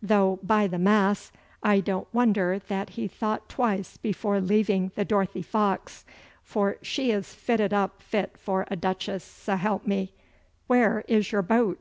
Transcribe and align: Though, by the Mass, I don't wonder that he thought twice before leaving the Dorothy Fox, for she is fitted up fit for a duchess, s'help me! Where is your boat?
Though, 0.00 0.38
by 0.44 0.68
the 0.68 0.78
Mass, 0.78 1.32
I 1.64 1.80
don't 1.80 2.06
wonder 2.14 2.60
that 2.68 2.90
he 2.90 3.08
thought 3.08 3.48
twice 3.48 3.96
before 3.96 4.40
leaving 4.40 4.92
the 4.94 5.04
Dorothy 5.04 5.42
Fox, 5.42 6.04
for 6.44 6.76
she 6.80 7.10
is 7.10 7.34
fitted 7.34 7.72
up 7.74 8.00
fit 8.00 8.38
for 8.38 8.68
a 8.70 8.76
duchess, 8.76 9.24
s'help 9.24 9.88
me! 9.88 10.12
Where 10.68 11.02
is 11.08 11.32
your 11.32 11.42
boat? 11.42 11.80